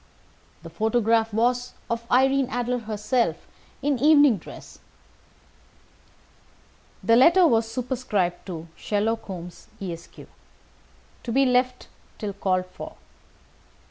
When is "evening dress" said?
3.99-4.79